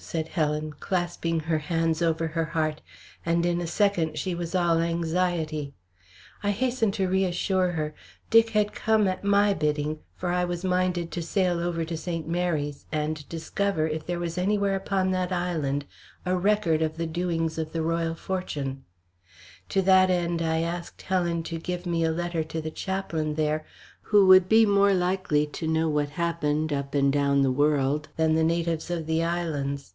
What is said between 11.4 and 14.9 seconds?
over to St. Mary's, and discover if there was anywhere